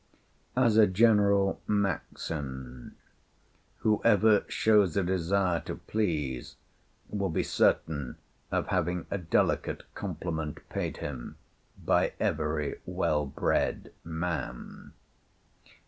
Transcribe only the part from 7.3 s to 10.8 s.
certain of having a delicate compliment